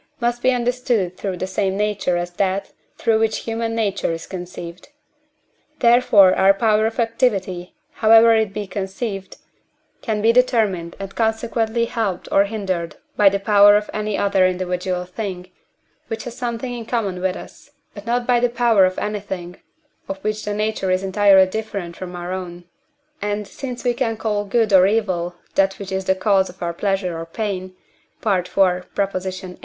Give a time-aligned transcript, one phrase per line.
[0.19, 4.89] must be understood through the same nature as that, through which human nature is conceived.
[5.77, 9.37] Therefore our power of activity, however it be conceived,
[10.01, 15.05] can be determined and consequently helped or hindered by the power of any other individual
[15.05, 15.51] thing,
[16.07, 19.57] which has something in common with us, but not by the power of anything,
[20.09, 22.63] of which the nature is entirely different from our own;
[23.21, 27.23] and since we call good or evil that which is the cause of pleasure or
[27.27, 27.75] pain
[28.25, 28.47] (IV.
[28.51, 29.57] viii.)